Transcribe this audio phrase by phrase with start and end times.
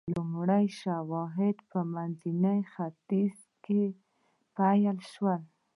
[0.13, 3.83] لومړني شواهد په منځني ختیځ کې
[4.55, 5.41] پیل شول.